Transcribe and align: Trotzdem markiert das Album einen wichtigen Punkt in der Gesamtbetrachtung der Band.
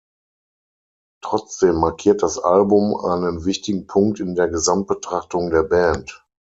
Trotzdem 1.23 1.75
markiert 1.75 2.23
das 2.23 2.39
Album 2.39 2.95
einen 2.97 3.45
wichtigen 3.45 3.85
Punkt 3.85 4.19
in 4.19 4.33
der 4.33 4.47
Gesamtbetrachtung 4.47 5.51
der 5.51 5.61
Band. 5.61 6.25